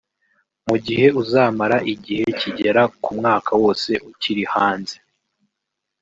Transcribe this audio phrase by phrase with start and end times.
[0.67, 4.95] mu gihe uzamara igihe kigera ku mwaka wose ukiri hanze